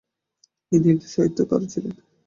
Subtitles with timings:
[0.71, 1.93] তিনি একজন সাহিত্যকারও ছিলেন।